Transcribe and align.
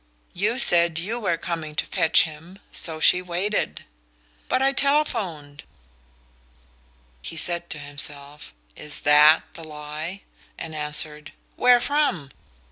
"You 0.33 0.57
said 0.57 0.97
you 0.97 1.19
were 1.19 1.37
coming 1.37 1.75
to 1.75 1.85
fetch 1.85 2.23
him, 2.23 2.57
so 2.71 2.99
she 2.99 3.21
waited." 3.21 3.85
"But 4.49 4.59
I 4.63 4.73
telephoned" 4.73 5.61
He 7.21 7.37
said 7.37 7.69
to 7.69 7.77
himself: 7.77 8.51
"Is 8.75 9.01
THAT 9.01 9.43
the 9.53 9.63
lie?" 9.63 10.21
and 10.57 10.73
answered: 10.73 11.33
"Where 11.55 11.79
from?" 11.79 12.31